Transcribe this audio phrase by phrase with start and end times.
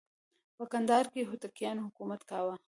[0.57, 2.55] په کندهار کې هوتکیانو حکومت کاوه.